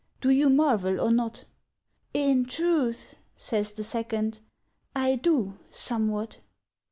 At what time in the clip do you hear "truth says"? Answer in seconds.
2.45-3.71